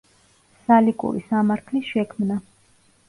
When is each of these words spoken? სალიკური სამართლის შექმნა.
სალიკური 0.61 1.23
სამართლის 1.27 1.93
შექმნა. 1.93 2.43